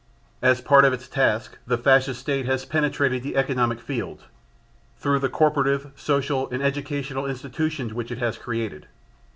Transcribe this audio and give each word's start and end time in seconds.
As 0.41 0.61
part 0.61 0.83
of 0.83 0.93
its 0.93 1.07
task 1.07 1.59
the 1.67 1.77
Fascist 1.77 2.19
State 2.21 2.47
has 2.47 2.65
penetrated 2.65 3.21
the 3.21 3.35
economic 3.35 3.79
field: 3.79 4.23
through 4.97 5.19
the 5.19 5.29
corporative, 5.29 5.91
social 5.95 6.49
and 6.49 6.63
educational 6.63 7.27
institutions 7.27 7.93
which 7.93 8.09
it 8.09 8.17
has 8.17 8.35
created. 8.39 8.87